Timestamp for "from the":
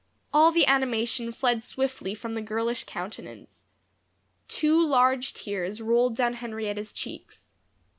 2.15-2.41